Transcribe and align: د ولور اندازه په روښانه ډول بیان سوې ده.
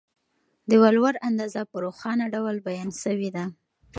د 0.69 0.71
ولور 0.83 1.13
اندازه 1.29 1.61
په 1.71 1.77
روښانه 1.85 2.25
ډول 2.33 2.55
بیان 2.67 2.89
سوې 3.03 3.29
ده. 3.35 3.45